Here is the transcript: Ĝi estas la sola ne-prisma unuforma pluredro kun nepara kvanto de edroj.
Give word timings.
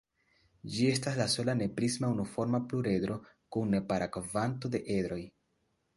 Ĝi 0.75 0.87
estas 0.91 1.17
la 1.19 1.27
sola 1.33 1.55
ne-prisma 1.59 2.09
unuforma 2.15 2.61
pluredro 2.71 3.19
kun 3.57 3.73
nepara 3.77 4.11
kvanto 4.17 4.73
de 4.79 4.83
edroj. 4.99 5.25